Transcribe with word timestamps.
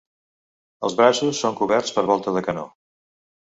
Els 0.89 0.95
braços 1.01 1.43
són 1.45 1.55
coberts 1.61 1.95
per 1.99 2.07
volta 2.11 2.35
de 2.39 2.45
canó. 2.51 2.67